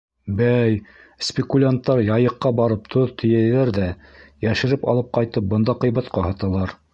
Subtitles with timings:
[0.37, 0.77] —Бәй,
[1.25, 3.91] спекулянттар Яйыҡҡа барып тоҙ тейәйҙәр ҙә,
[4.49, 6.75] йәшереп алып ҡайтып бында ҡыйбатҡа һаталар.